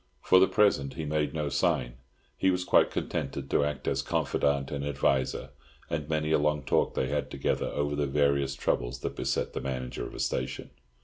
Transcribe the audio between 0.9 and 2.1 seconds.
he made no sign;